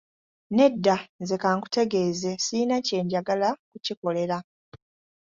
Nedda, 0.55 0.95
nze 1.21 1.35
ka 1.41 1.49
nkutegeeze 1.55 2.31
sirina 2.43 2.77
kye 2.85 2.97
njagala 3.05 3.49
kukikolera. 3.69 4.37